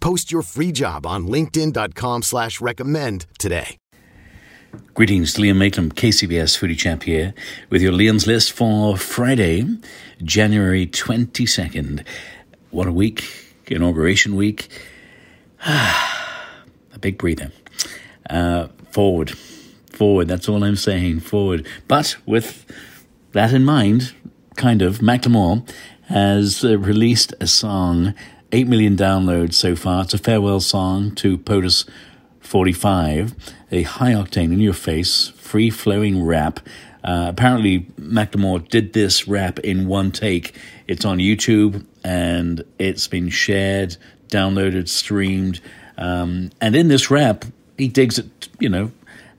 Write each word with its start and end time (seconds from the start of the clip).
Post 0.00 0.32
your 0.32 0.42
free 0.42 0.72
job 0.72 1.06
on 1.06 1.26
linkedin.com 1.26 2.22
slash 2.22 2.60
recommend 2.60 3.26
today. 3.38 3.76
Greetings, 4.94 5.34
Liam 5.34 5.56
Mayclem, 5.56 5.92
KCBS 5.92 6.58
Foodie 6.58 6.78
Chap 6.78 7.02
here, 7.02 7.34
with 7.70 7.82
your 7.82 7.92
Liam's 7.92 8.26
list 8.26 8.52
for 8.52 8.96
Friday, 8.96 9.66
January 10.22 10.86
22nd. 10.86 12.04
What 12.70 12.86
a 12.86 12.92
week, 12.92 13.54
inauguration 13.66 14.36
week. 14.36 14.68
a 15.66 16.98
big 17.00 17.18
breather. 17.18 17.50
Uh, 18.28 18.68
forward, 18.90 19.30
forward, 19.90 20.28
that's 20.28 20.48
all 20.48 20.62
I'm 20.62 20.76
saying, 20.76 21.20
forward. 21.20 21.66
But 21.88 22.16
with 22.26 22.64
that 23.32 23.52
in 23.52 23.64
mind, 23.64 24.14
kind 24.56 24.82
of, 24.82 24.98
Macklemore 24.98 25.68
has 26.08 26.64
uh, 26.64 26.78
released 26.78 27.34
a 27.40 27.46
song, 27.46 28.14
8 28.52 28.66
million 28.66 28.96
downloads 28.96 29.54
so 29.54 29.76
far. 29.76 30.02
It's 30.02 30.14
a 30.14 30.18
farewell 30.18 30.60
song 30.60 31.14
to 31.16 31.38
POTUS 31.38 31.88
45, 32.40 33.34
a 33.70 33.82
high 33.82 34.12
octane, 34.12 34.52
in 34.52 34.60
your 34.60 34.72
face, 34.72 35.28
free 35.36 35.70
flowing 35.70 36.24
rap. 36.24 36.58
Uh, 37.04 37.26
apparently, 37.28 37.82
Macklemore 37.98 38.68
did 38.68 38.92
this 38.92 39.28
rap 39.28 39.60
in 39.60 39.86
one 39.86 40.10
take. 40.10 40.56
It's 40.88 41.04
on 41.04 41.18
YouTube 41.18 41.86
and 42.02 42.64
it's 42.78 43.06
been 43.06 43.28
shared, 43.28 43.96
downloaded, 44.28 44.88
streamed. 44.88 45.60
Um, 45.96 46.50
and 46.60 46.74
in 46.74 46.88
this 46.88 47.10
rap, 47.10 47.44
he 47.78 47.86
digs 47.86 48.18
at, 48.18 48.26
you 48.58 48.68
know, 48.68 48.90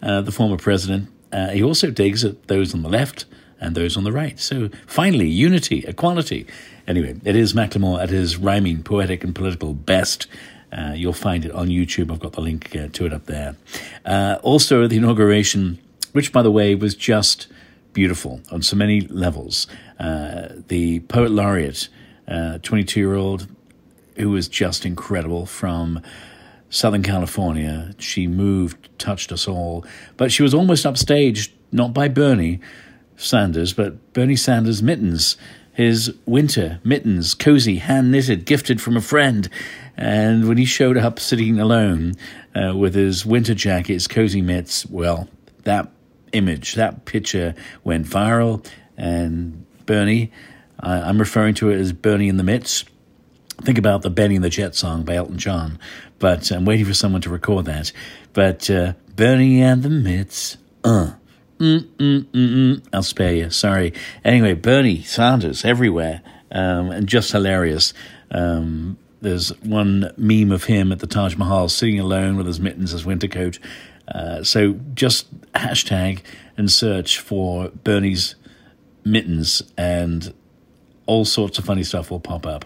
uh, 0.01 0.21
the 0.21 0.31
former 0.31 0.57
president. 0.57 1.09
Uh, 1.33 1.49
he 1.49 1.61
also 1.61 1.91
digs 1.91 2.23
at 2.23 2.47
those 2.47 2.73
on 2.73 2.81
the 2.81 2.89
left 2.89 3.25
and 3.61 3.75
those 3.75 3.95
on 3.95 4.03
the 4.03 4.11
right. 4.11 4.37
So 4.39 4.69
finally, 4.87 5.29
unity, 5.29 5.85
equality. 5.87 6.47
Anyway, 6.87 7.15
it 7.23 7.35
is 7.35 7.53
Macklemore 7.53 8.01
at 8.01 8.09
his 8.09 8.35
rhyming, 8.35 8.83
poetic, 8.83 9.23
and 9.23 9.33
political 9.33 9.73
best. 9.73 10.27
Uh, 10.73 10.93
you'll 10.95 11.13
find 11.13 11.45
it 11.45 11.51
on 11.51 11.67
YouTube. 11.67 12.11
I've 12.11 12.19
got 12.19 12.33
the 12.33 12.41
link 12.41 12.75
uh, 12.75 12.87
to 12.91 13.05
it 13.05 13.13
up 13.13 13.27
there. 13.27 13.55
Uh, 14.03 14.37
also, 14.41 14.87
the 14.87 14.97
inauguration, 14.97 15.79
which, 16.11 16.33
by 16.33 16.41
the 16.41 16.51
way, 16.51 16.73
was 16.75 16.95
just 16.95 17.47
beautiful 17.93 18.41
on 18.51 18.61
so 18.63 18.75
many 18.75 19.01
levels. 19.01 19.67
Uh, 19.99 20.47
the 20.67 21.01
poet 21.01 21.31
laureate, 21.31 21.87
22 22.27 22.99
year 22.99 23.15
old, 23.15 23.47
who 24.17 24.31
was 24.31 24.47
just 24.47 24.85
incredible 24.85 25.45
from 25.45 26.01
Southern 26.69 27.03
California. 27.03 27.93
She 27.99 28.27
moved, 28.27 28.89
touched 28.97 29.31
us 29.31 29.47
all, 29.47 29.85
but 30.17 30.31
she 30.31 30.41
was 30.41 30.53
almost 30.53 30.85
upstaged, 30.85 31.51
not 31.71 31.93
by 31.93 32.07
Bernie 32.07 32.61
Sanders, 33.17 33.73
but 33.73 34.13
Bernie 34.13 34.35
Sanders' 34.35 34.81
mittens. 34.81 35.37
His 35.73 36.13
winter 36.25 36.79
mittens, 36.83 37.33
cozy, 37.33 37.77
hand 37.77 38.11
knitted, 38.11 38.45
gifted 38.45 38.81
from 38.81 38.97
a 38.97 39.01
friend. 39.01 39.49
And 39.95 40.47
when 40.47 40.57
he 40.57 40.65
showed 40.65 40.97
up 40.97 41.19
sitting 41.19 41.59
alone 41.59 42.15
uh, 42.53 42.75
with 42.75 42.93
his 42.93 43.25
winter 43.25 43.53
jacket, 43.53 43.93
his 43.93 44.07
cozy 44.07 44.41
mitts, 44.41 44.85
well, 44.85 45.29
that 45.63 45.89
image, 46.33 46.75
that 46.75 47.05
picture 47.05 47.55
went 47.83 48.05
viral. 48.05 48.65
And 48.97 49.65
Bernie, 49.85 50.31
I, 50.79 51.01
I'm 51.01 51.19
referring 51.19 51.53
to 51.55 51.69
it 51.69 51.79
as 51.79 51.93
Bernie 51.93 52.29
in 52.29 52.37
the 52.37 52.43
Mitts. 52.43 52.83
Think 53.61 53.77
about 53.77 54.01
the 54.01 54.09
Benny 54.09 54.35
and 54.35 54.43
the 54.43 54.49
Jet 54.49 54.75
song 54.75 55.03
by 55.03 55.15
Elton 55.15 55.37
John, 55.37 55.77
but 56.17 56.51
I'm 56.51 56.65
waiting 56.65 56.85
for 56.85 56.95
someone 56.95 57.21
to 57.21 57.29
record 57.29 57.65
that. 57.65 57.91
But 58.33 58.69
uh, 58.71 58.93
Bernie 59.15 59.61
and 59.61 59.83
the 59.83 59.89
Mitts, 59.89 60.57
uh. 60.83 61.11
Mm, 61.61 61.83
mm, 61.83 62.23
mm, 62.23 62.49
mm. 62.49 62.83
I'll 62.91 63.03
spare 63.03 63.35
you. 63.35 63.51
Sorry. 63.51 63.93
Anyway, 64.25 64.55
Bernie 64.55 65.03
Sanders 65.03 65.63
everywhere 65.63 66.23
um, 66.51 66.89
and 66.89 67.05
just 67.05 67.31
hilarious. 67.31 67.93
Um, 68.31 68.97
there's 69.21 69.49
one 69.61 70.11
meme 70.17 70.51
of 70.51 70.63
him 70.63 70.91
at 70.91 70.97
the 70.99 71.05
Taj 71.05 71.35
Mahal 71.35 71.69
sitting 71.69 71.99
alone 71.99 72.35
with 72.35 72.47
his 72.47 72.59
mittens, 72.59 72.89
his 72.89 73.05
winter 73.05 73.27
coat. 73.27 73.59
Uh, 74.07 74.43
so 74.43 74.73
just 74.95 75.27
hashtag 75.53 76.21
and 76.57 76.71
search 76.71 77.19
for 77.19 77.69
Bernie's 77.69 78.33
mittens, 79.03 79.61
and 79.77 80.33
all 81.05 81.25
sorts 81.25 81.59
of 81.59 81.65
funny 81.65 81.83
stuff 81.83 82.09
will 82.09 82.19
pop 82.19 82.47
up. 82.47 82.65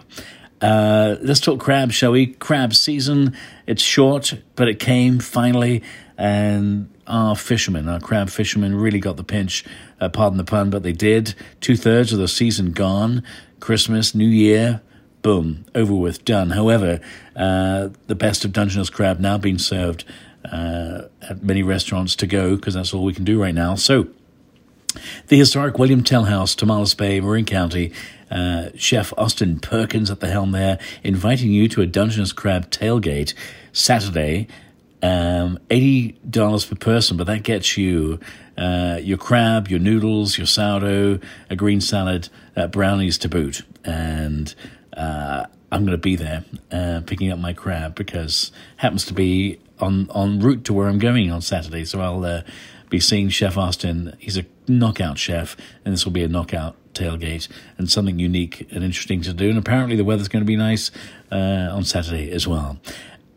Uh, 0.62 1.16
let's 1.20 1.40
talk 1.40 1.60
crab, 1.60 1.92
shall 1.92 2.12
we? 2.12 2.28
Crab 2.28 2.74
season. 2.74 3.36
It's 3.66 3.82
short, 3.82 4.32
but 4.54 4.68
it 4.68 4.80
came 4.80 5.18
finally, 5.18 5.82
and 6.16 6.88
our 7.06 7.36
fishermen, 7.36 7.88
our 7.88 8.00
crab 8.00 8.30
fishermen, 8.30 8.74
really 8.74 8.98
got 8.98 9.16
the 9.16 9.24
pinch. 9.24 9.64
Uh, 10.00 10.08
pardon 10.08 10.38
the 10.38 10.44
pun, 10.44 10.70
but 10.70 10.82
they 10.82 10.92
did. 10.92 11.34
Two 11.60 11.76
thirds 11.76 12.12
of 12.12 12.18
the 12.18 12.28
season 12.28 12.72
gone. 12.72 13.22
Christmas, 13.60 14.14
New 14.14 14.28
Year, 14.28 14.80
boom, 15.22 15.64
over 15.74 15.94
with, 15.94 16.24
done. 16.24 16.50
However, 16.50 17.00
uh, 17.34 17.88
the 18.06 18.14
best 18.14 18.44
of 18.44 18.52
Dungeness 18.52 18.90
crab 18.90 19.18
now 19.18 19.38
being 19.38 19.58
served 19.58 20.04
uh, 20.44 21.02
at 21.22 21.42
many 21.42 21.62
restaurants 21.62 22.14
to 22.16 22.26
go 22.26 22.56
because 22.56 22.74
that's 22.74 22.94
all 22.94 23.04
we 23.04 23.14
can 23.14 23.24
do 23.24 23.40
right 23.40 23.54
now. 23.54 23.74
So, 23.74 24.08
the 25.28 25.38
historic 25.38 25.78
William 25.78 26.02
Tell 26.02 26.24
House, 26.24 26.54
Tomales 26.54 26.96
Bay, 26.96 27.20
Marin 27.20 27.44
County. 27.44 27.92
Uh, 28.28 28.70
Chef 28.74 29.12
Austin 29.16 29.60
Perkins 29.60 30.10
at 30.10 30.18
the 30.18 30.26
helm 30.26 30.50
there, 30.50 30.80
inviting 31.04 31.52
you 31.52 31.68
to 31.68 31.80
a 31.80 31.86
Dungeness 31.86 32.32
Crab 32.32 32.70
tailgate 32.72 33.34
Saturday, 33.72 34.48
um, 35.06 35.60
$80 35.70 36.68
per 36.68 36.74
person, 36.74 37.16
but 37.16 37.28
that 37.28 37.44
gets 37.44 37.76
you 37.76 38.18
uh, 38.58 38.98
your 39.00 39.18
crab, 39.18 39.68
your 39.68 39.78
noodles, 39.78 40.36
your 40.36 40.48
sourdough, 40.48 41.20
a 41.48 41.54
green 41.54 41.80
salad, 41.80 42.28
uh, 42.56 42.66
brownies 42.66 43.16
to 43.18 43.28
boot. 43.28 43.62
And 43.84 44.52
uh, 44.96 45.46
I'm 45.70 45.82
going 45.82 45.92
to 45.92 45.98
be 45.98 46.16
there 46.16 46.44
uh, 46.72 47.02
picking 47.06 47.30
up 47.30 47.38
my 47.38 47.52
crab 47.52 47.94
because 47.94 48.50
happens 48.78 49.04
to 49.06 49.14
be 49.14 49.60
on, 49.78 50.10
on 50.10 50.40
route 50.40 50.64
to 50.64 50.72
where 50.72 50.88
I'm 50.88 50.98
going 50.98 51.30
on 51.30 51.40
Saturday. 51.40 51.84
So 51.84 52.00
I'll 52.00 52.24
uh, 52.24 52.42
be 52.90 52.98
seeing 52.98 53.28
Chef 53.28 53.56
Austin. 53.56 54.16
He's 54.18 54.36
a 54.36 54.44
knockout 54.66 55.18
chef, 55.18 55.56
and 55.84 55.94
this 55.94 56.04
will 56.04 56.12
be 56.12 56.24
a 56.24 56.28
knockout 56.28 56.74
tailgate 56.94 57.46
and 57.78 57.88
something 57.88 58.18
unique 58.18 58.66
and 58.72 58.82
interesting 58.82 59.20
to 59.20 59.32
do. 59.32 59.50
And 59.50 59.58
apparently, 59.58 59.94
the 59.94 60.04
weather's 60.04 60.28
going 60.28 60.42
to 60.42 60.46
be 60.46 60.56
nice 60.56 60.90
uh, 61.30 61.68
on 61.70 61.84
Saturday 61.84 62.32
as 62.32 62.48
well. 62.48 62.78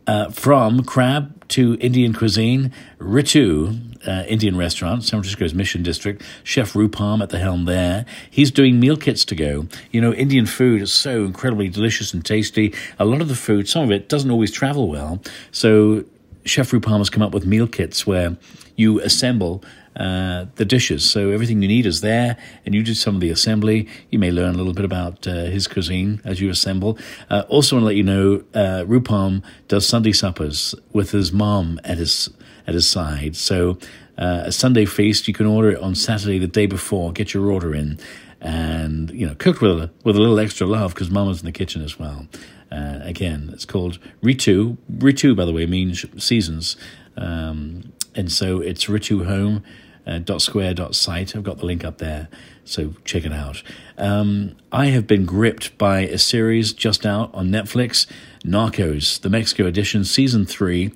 Uh, 0.10 0.28
from 0.32 0.84
crab 0.84 1.48
to 1.50 1.78
Indian 1.80 2.14
cuisine, 2.14 2.74
Ritu, 2.98 3.80
uh, 4.08 4.24
Indian 4.28 4.58
restaurant, 4.58 5.04
San 5.04 5.20
Francisco's 5.20 5.54
Mission 5.54 5.84
District, 5.84 6.24
Chef 6.44 6.74
Rupam 6.74 7.22
at 7.22 7.30
the 7.30 7.38
helm 7.38 7.66
there. 7.66 8.08
He's 8.28 8.50
doing 8.50 8.80
meal 8.80 8.98
kits 8.98 9.24
to 9.26 9.36
go. 9.36 9.68
You 9.92 10.02
know, 10.02 10.12
Indian 10.12 10.48
food 10.48 10.82
is 10.82 10.92
so 10.92 11.26
incredibly 11.26 11.70
delicious 11.70 12.12
and 12.12 12.26
tasty. 12.26 12.74
A 12.98 13.06
lot 13.06 13.22
of 13.22 13.28
the 13.28 13.36
food, 13.36 13.70
some 13.70 13.84
of 13.84 13.92
it 13.92 14.10
doesn't 14.10 14.32
always 14.32 14.52
travel 14.52 14.90
well. 14.90 15.22
So 15.52 16.06
Chef 16.44 16.72
Rupam 16.72 16.98
has 16.98 17.12
come 17.12 17.22
up 17.22 17.32
with 17.32 17.46
meal 17.46 17.68
kits 17.68 18.08
where 18.08 18.36
you 18.76 19.00
assemble 19.02 19.64
uh, 19.96 20.46
the 20.56 20.66
dishes. 20.66 21.10
So 21.10 21.32
everything 21.32 21.62
you 21.62 21.68
need 21.68 21.86
is 21.86 22.02
there, 22.02 22.38
and 22.66 22.76
you 22.76 22.84
do 22.84 22.94
some 22.94 23.16
of 23.16 23.22
the 23.22 23.30
assembly. 23.30 23.88
You 24.10 24.20
may 24.20 24.32
learn 24.32 24.56
a 24.56 24.58
little 24.58 24.74
bit 24.74 24.86
about 24.86 25.28
uh, 25.28 25.46
his 25.46 25.68
cuisine 25.68 26.22
as 26.24 26.40
you 26.40 26.50
assemble. 26.50 26.98
Uh, 27.30 27.44
also, 27.50 27.76
want 27.76 27.84
to 27.84 27.88
let 27.88 27.96
you 27.96 28.04
know, 28.04 28.44
uh, 28.54 28.86
Rupam 28.86 29.44
does 29.68 29.88
Sunday 29.88 30.14
suppers 30.14 30.76
with 30.94 31.12
his 31.12 31.32
mom 31.32 31.80
at 31.84 31.98
his 31.98 32.30
at 32.68 32.74
his 32.74 32.88
side. 32.88 33.36
So 33.36 33.78
uh, 34.18 34.44
a 34.46 34.52
Sunday 34.52 34.86
feast, 34.86 35.28
you 35.28 35.34
can 35.34 35.46
order 35.46 35.72
it 35.72 35.80
on 35.80 35.96
Saturday 35.96 36.40
the 36.40 36.48
day 36.48 36.66
before. 36.66 37.12
Get 37.12 37.34
your 37.34 37.50
order 37.50 37.74
in, 37.74 38.00
and 38.42 39.10
you 39.12 39.26
know, 39.26 39.36
cooked 39.36 39.62
with 39.62 39.72
a, 39.72 39.92
with 40.04 40.16
a 40.16 40.20
little 40.20 40.40
extra 40.40 40.68
love 40.68 40.94
because 40.94 41.10
mom 41.10 41.26
Mama's 41.26 41.40
in 41.40 41.46
the 41.46 41.52
kitchen 41.52 41.82
as 41.82 41.98
well. 41.98 42.28
Uh, 42.72 43.00
again, 43.02 43.50
it's 43.54 43.66
called 43.66 43.98
Ritu. 44.22 44.78
Ritu, 44.98 45.36
by 45.36 45.46
the 45.46 45.54
way, 45.54 45.66
means 45.66 46.06
seasons. 46.24 46.78
Um, 47.18 47.92
and 48.16 48.32
so 48.32 48.60
it's 48.60 48.86
Ritu. 48.86 49.64
Uh, 50.08 50.18
dot 50.18 50.42
square 50.42 50.74
dot 50.74 50.96
site. 50.96 51.36
I've 51.36 51.44
got 51.44 51.60
the 51.60 51.68
link 51.68 51.84
up 51.84 52.00
there, 52.00 52.30
so 52.64 52.96
check 53.06 53.26
it 53.26 53.34
out. 53.34 53.62
Um, 53.96 54.56
I 54.72 54.88
have 54.88 55.06
been 55.06 55.24
gripped 55.24 55.78
by 55.78 56.00
a 56.00 56.18
series 56.18 56.74
just 56.74 57.06
out 57.06 57.30
on 57.36 57.50
Netflix, 57.50 58.08
Narcos, 58.44 59.22
the 59.22 59.30
Mexico 59.30 59.68
edition, 59.68 60.04
season 60.04 60.48
three. 60.48 60.94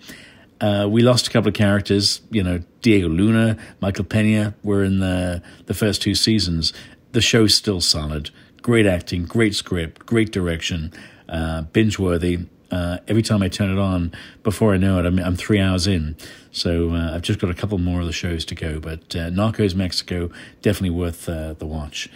Uh, 0.60 0.88
we 0.90 1.04
lost 1.04 1.28
a 1.28 1.30
couple 1.30 1.50
of 1.50 1.54
characters. 1.54 2.22
You 2.32 2.42
know, 2.42 2.64
Diego 2.82 3.08
Luna, 3.08 3.58
Michael 3.82 4.06
Pena 4.06 4.56
were 4.64 4.84
in 4.84 5.00
the 5.00 5.44
the 5.68 5.76
first 5.76 6.02
two 6.02 6.16
seasons. 6.16 6.74
The 7.12 7.22
show's 7.22 7.54
still 7.54 7.82
solid. 7.82 8.32
Great 8.64 8.88
acting, 8.88 9.26
great 9.26 9.54
script, 9.54 10.08
great 10.08 10.32
direction, 10.32 10.92
uh, 11.30 11.64
binge 11.64 12.00
worthy. 12.00 12.48
Uh, 12.74 12.98
every 13.08 13.22
time 13.22 13.44
I 13.44 13.50
turn 13.50 13.70
it 13.70 13.78
on, 13.78 14.12
before 14.42 14.74
I 14.74 14.78
know 14.78 14.98
it, 14.98 15.06
I'm, 15.06 15.20
I'm 15.20 15.36
three 15.36 15.60
hours 15.60 15.86
in. 15.86 16.16
So 16.52 16.90
uh, 16.90 17.12
I've 17.14 17.22
just 17.22 17.38
got 17.38 17.52
a 17.52 17.54
couple 17.54 17.78
more 17.78 18.00
of 18.00 18.08
the 18.08 18.12
shows 18.12 18.46
to 18.46 18.56
go. 18.56 18.80
But 18.80 19.16
uh, 19.16 19.30
Narcos 19.30 19.76
Mexico, 19.76 20.32
definitely 20.64 20.90
worth 20.90 21.30
uh, 21.30 21.54
the 21.54 21.68
watch. 21.68 22.10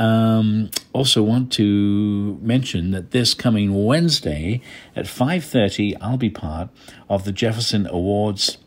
Um, 0.00 0.70
also 0.92 1.22
want 1.22 1.52
to 1.52 2.38
mention 2.42 2.90
that 2.90 3.12
this 3.12 3.34
coming 3.34 3.84
Wednesday 3.84 4.62
at 4.96 5.04
5.30, 5.04 5.96
I'll 6.00 6.16
be 6.16 6.30
part 6.30 6.70
of 7.08 7.24
the 7.24 7.30
Jefferson 7.30 7.86
Awards 7.86 8.58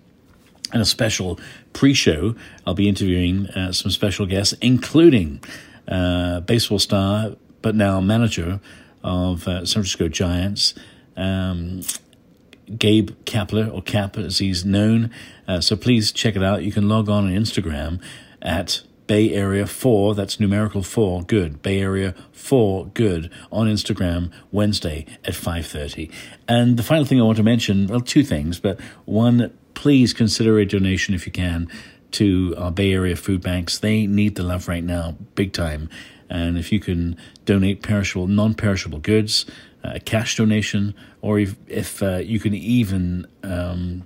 and 0.71 0.81
a 0.81 0.85
special 0.85 1.37
pre-show. 1.73 2.35
I'll 2.65 2.73
be 2.73 2.87
interviewing 2.87 3.47
uh, 3.47 3.73
some 3.73 3.91
special 3.91 4.27
guests, 4.27 4.53
including 4.61 5.43
uh, 5.89 6.39
baseball 6.39 6.79
star, 6.79 7.35
but 7.61 7.75
now 7.75 7.99
manager 7.99 8.61
of 9.03 9.43
San 9.43 9.65
Francisco 9.65 10.07
Giants, 10.07 10.73
um, 11.15 11.81
Gabe 12.77 13.11
Kapler, 13.25 13.73
or 13.73 13.81
Cap 13.81 14.17
as 14.17 14.39
he's 14.39 14.63
known. 14.63 15.11
Uh, 15.47 15.61
so 15.61 15.75
please 15.75 16.11
check 16.11 16.35
it 16.35 16.43
out. 16.43 16.63
You 16.63 16.71
can 16.71 16.87
log 16.87 17.09
on 17.09 17.25
on 17.25 17.31
Instagram 17.31 18.01
at 18.41 18.81
Bay 19.07 19.33
Area 19.33 19.67
4, 19.67 20.15
that's 20.15 20.39
numerical 20.39 20.81
4, 20.81 21.23
good. 21.23 21.61
Bay 21.61 21.79
Area 21.79 22.15
4, 22.31 22.87
good, 22.87 23.29
on 23.51 23.67
Instagram 23.67 24.31
Wednesday 24.51 25.05
at 25.25 25.33
5.30. 25.33 26.11
And 26.47 26.77
the 26.77 26.83
final 26.83 27.05
thing 27.05 27.19
I 27.19 27.23
want 27.23 27.37
to 27.37 27.43
mention, 27.43 27.87
well, 27.87 27.99
two 27.99 28.23
things, 28.23 28.59
but 28.59 28.79
one, 29.05 29.55
please 29.73 30.13
consider 30.13 30.57
a 30.57 30.65
donation 30.65 31.13
if 31.13 31.25
you 31.25 31.31
can 31.31 31.67
to 32.11 32.53
our 32.57 32.71
Bay 32.71 32.93
Area 32.93 33.15
food 33.15 33.41
banks. 33.41 33.77
They 33.77 34.07
need 34.07 34.35
the 34.35 34.43
love 34.43 34.67
right 34.67 34.83
now, 34.83 35.17
big 35.35 35.51
time. 35.51 35.89
And 36.33 36.57
if 36.57 36.71
you 36.71 36.79
can 36.79 37.15
donate 37.45 37.81
perishable, 37.81 38.27
non-perishable 38.27 38.99
goods, 38.99 39.45
a 39.83 39.95
uh, 39.95 39.99
cash 40.03 40.35
donation, 40.37 40.95
or 41.21 41.39
if, 41.39 41.55
if 41.67 42.01
uh, 42.01 42.17
you 42.17 42.39
can 42.39 42.53
even, 42.53 43.27
um, 43.43 44.03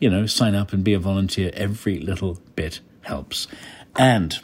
you 0.00 0.08
know, 0.08 0.26
sign 0.26 0.54
up 0.54 0.72
and 0.72 0.82
be 0.82 0.94
a 0.94 0.98
volunteer, 0.98 1.50
every 1.54 2.00
little 2.00 2.40
bit 2.56 2.80
helps. 3.02 3.46
And 3.96 4.38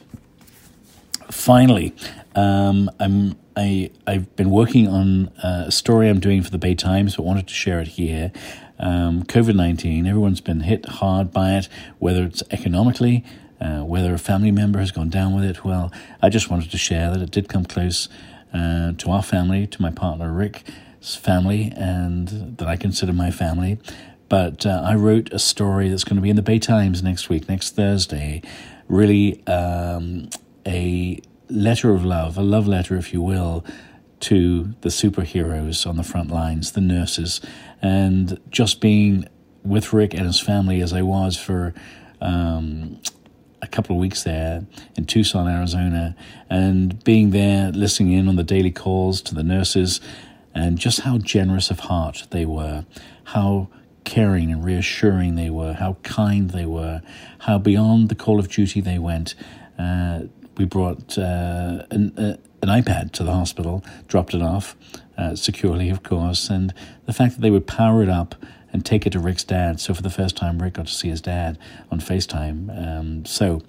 finally, 1.31 1.94
um, 2.35 2.91
I'm 3.00 3.37
I 3.56 3.91
I've 4.06 4.35
been 4.37 4.50
working 4.50 4.88
on 4.88 5.31
a 5.43 5.70
story 5.70 6.08
I'm 6.08 6.20
doing 6.20 6.43
for 6.43 6.50
the 6.50 6.58
Bay 6.58 6.75
Times, 6.75 7.17
but 7.17 7.25
wanted 7.25 7.49
to 7.49 7.55
share 7.55 7.81
it 7.81 7.88
here. 7.88 8.32
Um, 8.79 9.25
COVID 9.25 9.55
nineteen, 9.55 10.06
everyone's 10.06 10.41
been 10.41 10.61
hit 10.61 10.87
hard 10.87 11.32
by 11.32 11.56
it, 11.58 11.69
whether 11.99 12.25
it's 12.25 12.43
economically, 12.50 13.25
uh, 13.60 13.80
whether 13.80 14.14
a 14.14 14.18
family 14.18 14.50
member 14.50 14.78
has 14.78 14.90
gone 14.90 15.10
down 15.10 15.34
with 15.34 15.44
it. 15.44 15.64
Well, 15.64 15.92
I 16.22 16.28
just 16.28 16.50
wanted 16.50 16.70
to 16.70 16.78
share 16.78 17.10
that 17.10 17.20
it 17.20 17.30
did 17.30 17.48
come 17.48 17.64
close 17.64 18.08
uh, 18.52 18.92
to 18.92 19.10
our 19.10 19.22
family, 19.22 19.66
to 19.66 19.82
my 19.82 19.90
partner 19.90 20.32
Rick's 20.32 21.16
family, 21.16 21.72
and 21.76 22.56
that 22.58 22.66
I 22.66 22.76
consider 22.76 23.12
my 23.12 23.30
family. 23.30 23.78
But 24.28 24.64
uh, 24.64 24.82
I 24.84 24.94
wrote 24.94 25.32
a 25.32 25.38
story 25.38 25.88
that's 25.88 26.04
going 26.04 26.16
to 26.16 26.22
be 26.22 26.30
in 26.30 26.36
the 26.36 26.42
Bay 26.42 26.58
Times 26.58 27.02
next 27.02 27.28
week, 27.28 27.48
next 27.48 27.74
Thursday, 27.74 28.42
really 28.88 29.44
um, 29.46 30.30
a 30.66 31.20
letter 31.48 31.92
of 31.92 32.04
love, 32.04 32.38
a 32.38 32.42
love 32.42 32.66
letter, 32.66 32.96
if 32.96 33.12
you 33.12 33.20
will, 33.20 33.64
to 34.20 34.74
the 34.82 34.88
superheroes 34.88 35.86
on 35.86 35.96
the 35.96 36.02
front 36.02 36.30
lines, 36.30 36.72
the 36.72 36.80
nurses, 36.80 37.40
and 37.82 38.38
just 38.50 38.80
being 38.80 39.26
with 39.64 39.92
Rick 39.92 40.14
and 40.14 40.26
his 40.26 40.40
family 40.40 40.80
as 40.80 40.92
I 40.92 41.02
was 41.02 41.36
for 41.36 41.74
um, 42.20 43.00
a 43.62 43.66
couple 43.66 43.96
of 43.96 44.00
weeks 44.00 44.22
there 44.24 44.64
in 44.96 45.06
Tucson, 45.06 45.48
Arizona, 45.48 46.16
and 46.48 47.02
being 47.04 47.30
there, 47.30 47.70
listening 47.72 48.12
in 48.12 48.28
on 48.28 48.36
the 48.36 48.44
daily 48.44 48.70
calls 48.70 49.20
to 49.22 49.34
the 49.34 49.42
nurses, 49.42 50.00
and 50.54 50.78
just 50.78 51.00
how 51.00 51.18
generous 51.18 51.70
of 51.70 51.80
heart 51.80 52.26
they 52.30 52.44
were, 52.44 52.84
how 53.24 53.68
caring 54.04 54.50
and 54.50 54.64
reassuring 54.64 55.34
they 55.34 55.50
were, 55.50 55.74
how 55.74 55.96
kind 56.02 56.50
they 56.50 56.66
were, 56.66 57.02
how 57.40 57.58
beyond 57.58 58.08
the 58.08 58.14
call 58.14 58.38
of 58.38 58.48
duty 58.48 58.80
they 58.80 58.98
went. 58.98 59.34
Uh, 59.78 60.22
we 60.56 60.64
brought 60.64 61.16
uh, 61.16 61.84
an, 61.90 62.18
uh, 62.18 62.36
an, 62.62 62.68
iPad 62.68 63.12
to 63.12 63.24
the 63.24 63.32
hospital, 63.32 63.84
dropped 64.08 64.34
it 64.34 64.42
off 64.42 64.76
uh, 65.16 65.34
securely, 65.34 65.88
of 65.88 66.02
course, 66.02 66.50
and 66.50 66.74
the 67.06 67.12
fact 67.12 67.34
that 67.34 67.40
they 67.40 67.50
would 67.50 67.66
power 67.66 68.02
it 68.02 68.08
up 68.08 68.34
and 68.72 68.84
take 68.84 69.06
it 69.06 69.11
to 69.11 69.19
Rick's 69.19 69.44
dad. 69.44 69.81
So 69.81 69.94
for 69.94 70.02
the 70.02 70.11
first 70.11 70.37
time, 70.37 70.61
Rick 70.61 70.75
got 70.75 70.87
to 70.87 70.93
see 70.93 71.08
his 71.08 71.20
dad 71.20 71.58
on 71.90 72.00
FaceTime. 72.00 72.99
Um, 72.99 73.25
so 73.25 73.62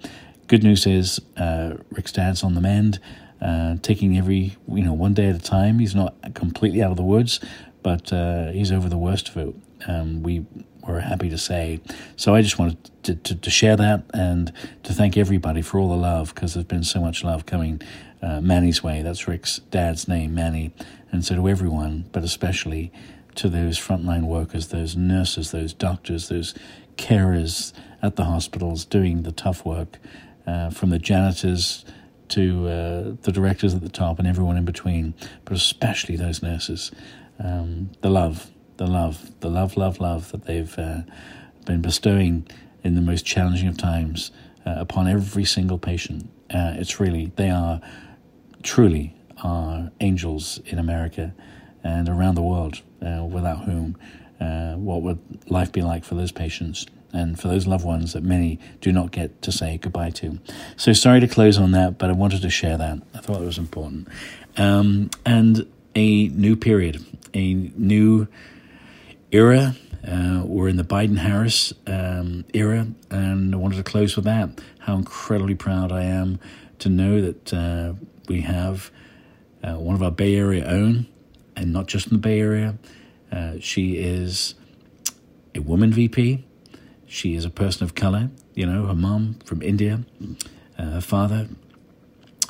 good 0.48 0.64
news 0.64 0.86
is 0.86 1.20
uh, 1.38 1.78
Rick's 1.90 2.12
dad's 2.12 2.44
on 2.44 2.56
the 2.56 2.62
mend. 2.62 3.00
Uh, 3.42 3.76
taking 3.82 4.18
every 4.18 4.56
you 4.68 4.84
know 4.84 4.94
one 4.94 5.14
day 5.14 5.28
at 5.28 5.36
a 5.36 5.40
time. 5.40 5.80
He's 5.80 5.96
not 5.96 6.16
completely 6.36 6.84
out 6.84 6.92
of 6.92 6.98
the 6.98 7.04
woods, 7.04 7.40
but 7.82 8.14
uh, 8.14 8.52
he's 8.52 8.72
over 8.72 8.88
the 8.88 8.98
worst 8.98 9.30
of 9.30 9.38
it 9.38 9.56
um, 9.88 10.24
we 10.24 10.46
were 10.88 11.00
happy 11.00 11.30
to 11.30 11.38
say. 11.38 11.80
So 12.16 12.34
I 12.36 12.42
just 12.42 12.58
wanted 12.58 12.78
to, 13.04 13.16
to, 13.16 13.36
to, 13.36 13.50
share 13.50 13.76
that 13.78 14.04
and 14.14 14.52
to 14.84 14.94
thank 14.94 15.18
everybody 15.18 15.62
for 15.62 15.80
all 15.80 15.90
the 15.90 15.96
love 15.96 16.34
because 16.34 16.54
there's 16.54 16.66
been 16.66 16.84
so 16.84 17.00
much 17.00 17.24
love 17.24 17.46
coming 17.46 17.82
uh, 18.22 18.42
Manny's 18.42 18.84
way. 18.84 19.02
That's 19.02 19.28
Rick's 19.28 19.60
dad's 19.70 20.08
name, 20.08 20.34
Manny. 20.34 20.72
And 21.12 21.24
so 21.26 21.36
to 21.36 21.50
everyone, 21.50 22.10
but 22.12 22.24
especially 22.24 22.92
to 23.36 23.50
those 23.50 23.80
frontline 23.80 24.24
workers, 24.24 24.68
those 24.68 24.96
nurses, 24.96 25.52
those 25.52 25.74
doctors, 25.74 26.30
those 26.30 26.54
carers 26.98 27.74
at 28.02 28.16
the 28.16 28.26
hospitals 28.26 28.86
doing 28.86 29.24
the 29.24 29.32
tough 29.32 29.66
work, 29.66 29.98
uh, 30.48 30.70
from 30.70 30.90
the 30.90 31.00
janitors 31.00 31.86
to 32.30 32.68
uh, 32.68 33.16
the 33.22 33.32
directors 33.32 33.74
at 33.74 33.82
the 33.82 33.90
top 33.90 34.18
and 34.20 34.28
everyone 34.28 34.58
in 34.58 34.66
between, 34.66 35.14
but 35.46 35.56
especially 35.56 36.16
those 36.16 36.42
nurses. 36.42 36.92
Um, 37.40 37.92
the 38.02 38.10
love, 38.10 38.50
the 38.78 38.88
love, 38.88 39.32
the 39.42 39.50
love, 39.50 39.78
love, 39.78 40.00
love 40.00 40.32
that 40.32 40.46
they've 40.46 40.78
uh, 40.80 41.02
been 41.66 41.82
bestowing 41.82 42.48
in 42.84 42.96
the 42.96 43.02
most 43.02 43.26
challenging 43.26 43.68
of 43.68 43.78
times 43.78 44.32
uh, 44.66 44.76
upon 44.78 45.08
every 45.08 45.46
single 45.46 45.78
patient. 45.78 46.30
Uh, 46.50 46.74
it's 46.76 47.00
really, 47.00 47.32
they 47.36 47.50
are 47.50 47.82
truly 48.64 49.16
our 49.44 49.92
angels 50.00 50.60
in 50.66 50.80
America 50.80 51.34
and 51.84 52.08
around 52.08 52.36
the 52.36 52.42
world, 52.42 52.82
uh, 53.02 53.24
without 53.24 53.64
whom, 53.64 53.98
uh, 54.40 54.74
what 54.76 55.02
would 55.02 55.20
life 55.50 55.72
be 55.72 55.82
like 55.82 56.04
for 56.04 56.16
those 56.16 56.32
patients? 56.32 56.86
and 57.14 57.40
for 57.40 57.50
those 57.50 57.68
loved 57.68 57.84
ones 57.84 58.14
that 58.14 58.24
many 58.24 58.60
do 58.80 58.92
not 58.92 59.12
get 59.12 59.42
to 59.42 59.52
say 59.52 59.78
goodbye 59.78 60.10
to. 60.10 60.40
So 60.78 60.94
sorry 60.94 61.20
to 61.20 61.28
close 61.28 61.58
on 61.58 61.72
that, 61.72 61.98
but 61.98 62.10
I 62.10 62.14
wanted 62.14 62.42
to 62.42 62.50
share 62.50 62.78
that. 62.78 63.02
I 63.14 63.18
thought 63.18 63.42
it 63.42 63.46
was 63.46 63.58
important. 63.58 64.08
Um, 64.58 65.10
and 65.26 65.68
a 65.96 66.28
new 66.30 66.56
period, 66.56 67.04
a 67.34 67.54
new 67.54 68.28
era. 69.32 69.76
Uh, 70.08 70.42
we're 70.46 70.68
in 70.68 70.78
the 70.78 70.84
Biden 70.84 71.18
Harris 71.18 71.74
um, 71.86 72.44
era, 72.54 72.88
and 73.10 73.54
I 73.54 73.58
wanted 73.58 73.76
to 73.76 73.84
close 73.84 74.16
with 74.16 74.26
that. 74.26 74.50
How 74.80 74.96
incredibly 74.96 75.56
proud 75.56 75.92
I 75.92 76.04
am 76.04 76.40
to 76.80 76.90
know 76.90 77.22
that 77.22 77.54
uh, 77.54 77.94
we 78.28 78.42
have 78.42 78.90
uh, 79.64 79.76
one 79.76 79.94
of 79.94 80.02
our 80.02 80.12
Bay 80.12 80.36
Area 80.36 80.66
own, 80.66 81.06
and 81.56 81.74
not 81.74 81.88
just 81.88 82.08
in 82.08 82.14
the 82.14 82.20
Bay 82.20 82.40
Area. 82.40 82.78
Uh, 83.32 83.54
she 83.60 83.98
is 83.98 84.56
a 85.56 85.60
woman 85.60 85.92
VP. 85.92 86.46
She 87.08 87.36
is 87.36 87.46
a 87.46 87.50
person 87.50 87.84
of 87.84 87.96
color. 87.96 88.30
You 88.54 88.66
know, 88.66 88.88
her 88.88 88.96
mom 88.96 89.36
from 89.46 89.62
India, 89.62 90.02
uh, 90.78 90.84
her 90.84 91.02
father. 91.02 91.48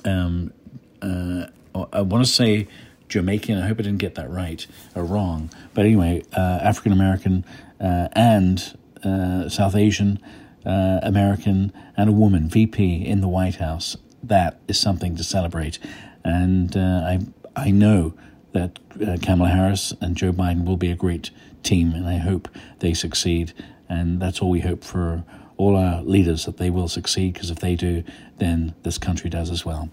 Um, 0.06 0.54
uh, 1.02 1.48
I 1.94 2.02
want 2.02 2.26
to 2.26 2.32
say 2.32 2.68
Jamaican. 3.08 3.58
I 3.58 3.68
hope 3.68 3.80
I 3.80 3.84
didn't 3.84 4.00
get 4.00 4.16
that 4.16 4.30
right 4.30 4.66
or 4.96 5.04
wrong. 5.04 5.52
But 5.74 5.86
anyway, 5.86 6.24
uh, 6.36 6.60
African 6.62 6.92
American 6.92 7.46
uh, 7.80 8.08
and 8.14 8.78
uh, 9.04 9.50
South 9.50 9.76
Asian 9.76 10.20
American 10.64 11.74
and 11.98 12.10
a 12.10 12.14
woman 12.14 12.48
VP 12.48 13.06
in 13.06 13.22
the 13.22 13.28
White 13.28 13.56
House. 13.56 13.98
That 14.24 14.60
is 14.68 14.80
something 14.80 15.16
to 15.16 15.24
celebrate. 15.24 15.80
And 16.24 16.76
I 16.76 17.20
I 17.56 17.72
know 17.72 18.14
that 18.54 18.80
uh, 19.06 19.18
Kamala 19.22 19.50
Harris 19.50 19.94
and 20.02 20.16
Joe 20.16 20.32
Biden 20.32 20.66
will 20.66 20.78
be 20.78 20.92
a 20.92 20.96
great 20.96 21.32
team, 21.64 21.94
and 21.94 22.08
I 22.08 22.18
hope 22.18 22.48
they 22.80 22.94
succeed. 22.94 23.54
And 23.88 24.22
that's 24.22 24.42
all 24.42 24.50
we 24.50 24.62
hope 24.62 24.84
for 24.84 25.24
all 25.58 25.76
our 25.76 26.02
leaders 26.02 26.46
that 26.46 26.58
they 26.58 26.70
will 26.70 26.88
succeed 26.88 27.34
because 27.34 27.52
if 27.52 27.60
they 27.60 27.76
do, 27.76 28.04
then 28.38 28.74
this 28.82 28.98
country 28.98 29.30
does 29.30 29.52
as 29.52 29.64
well. 29.64 29.90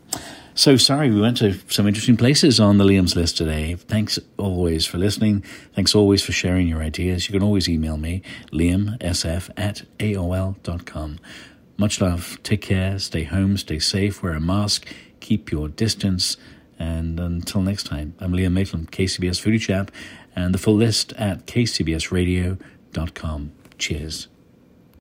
So 0.54 0.76
sorry, 0.76 1.10
we 1.10 1.20
went 1.20 1.36
to 1.38 1.58
some 1.68 1.86
interesting 1.86 2.16
places 2.16 2.58
on 2.58 2.78
the 2.78 2.84
Liam's 2.84 3.14
list 3.14 3.36
today. 3.36 3.74
Thanks 3.74 4.18
always 4.38 4.86
for 4.86 4.96
listening. 4.96 5.44
Thanks 5.74 5.94
always 5.94 6.22
for 6.22 6.32
sharing 6.32 6.68
your 6.68 6.82
ideas. 6.82 7.28
You 7.28 7.32
can 7.32 7.42
always 7.42 7.68
email 7.68 7.98
me, 7.98 8.22
liamsf 8.50 9.50
at 9.56 9.82
aol.com. 9.98 11.18
Much 11.76 12.00
love. 12.00 12.38
Take 12.42 12.62
care. 12.62 12.98
Stay 12.98 13.24
home. 13.24 13.56
Stay 13.56 13.78
safe. 13.78 14.22
Wear 14.22 14.32
a 14.32 14.40
mask. 14.40 14.86
Keep 15.20 15.52
your 15.52 15.68
distance. 15.68 16.36
And 16.78 17.18
until 17.18 17.62
next 17.62 17.84
time, 17.84 18.14
I'm 18.20 18.32
Liam 18.32 18.52
Mayclem, 18.52 18.88
KCBS 18.90 19.42
Foodie 19.42 19.60
Chap, 19.60 19.90
and 20.36 20.54
the 20.54 20.58
full 20.58 20.76
list 20.76 21.12
at 21.14 21.46
kcbsradio.com. 21.46 23.52
Cheers. 23.78 24.28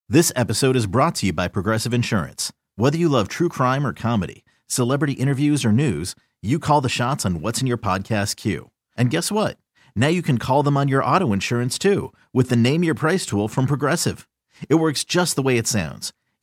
This 0.09 0.31
episode 0.35 0.75
is 0.75 0.87
brought 0.87 1.15
to 1.15 1.27
you 1.27 1.33
by 1.33 1.47
Progressive 1.47 1.93
Insurance. 1.93 2.51
Whether 2.75 2.97
you 2.97 3.09
love 3.09 3.27
true 3.27 3.49
crime 3.49 3.85
or 3.85 3.93
comedy, 3.93 4.45
celebrity 4.67 5.13
interviews 5.13 5.65
or 5.65 5.71
news, 5.71 6.15
you 6.41 6.59
call 6.59 6.81
the 6.81 6.89
shots 6.89 7.25
on 7.25 7.41
what's 7.41 7.61
in 7.61 7.67
your 7.67 7.77
podcast 7.77 8.35
queue. 8.35 8.69
And 8.95 9.09
guess 9.09 9.31
what? 9.31 9.57
Now 9.95 10.07
you 10.07 10.21
can 10.21 10.37
call 10.37 10.63
them 10.63 10.77
on 10.77 10.87
your 10.87 11.03
auto 11.03 11.33
insurance 11.33 11.77
too 11.77 12.13
with 12.33 12.49
the 12.49 12.55
Name 12.55 12.83
Your 12.83 12.95
Price 12.95 13.25
tool 13.25 13.47
from 13.47 13.65
Progressive. 13.65 14.27
It 14.69 14.75
works 14.75 15.03
just 15.03 15.35
the 15.35 15.41
way 15.41 15.57
it 15.57 15.67
sounds. 15.67 16.13